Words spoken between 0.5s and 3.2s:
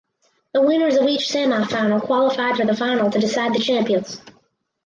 The winners of each semifinal qualified for the final to